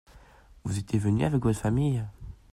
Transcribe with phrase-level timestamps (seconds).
[0.63, 2.03] Vous étiez venu avec votre famille?